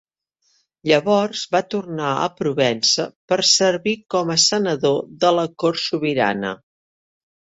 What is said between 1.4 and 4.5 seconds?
va tornar a Provença per servir com a